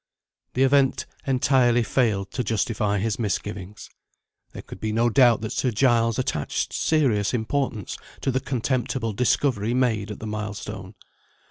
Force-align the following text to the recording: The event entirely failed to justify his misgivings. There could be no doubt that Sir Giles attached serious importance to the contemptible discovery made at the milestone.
The 0.55 0.63
event 0.63 1.05
entirely 1.27 1.83
failed 1.83 2.31
to 2.31 2.43
justify 2.43 2.97
his 2.97 3.19
misgivings. 3.19 3.87
There 4.51 4.63
could 4.63 4.79
be 4.79 4.91
no 4.91 5.11
doubt 5.11 5.41
that 5.41 5.51
Sir 5.51 5.69
Giles 5.69 6.17
attached 6.17 6.73
serious 6.73 7.35
importance 7.35 7.99
to 8.21 8.31
the 8.31 8.39
contemptible 8.39 9.13
discovery 9.13 9.75
made 9.75 10.09
at 10.09 10.17
the 10.19 10.25
milestone. 10.25 10.95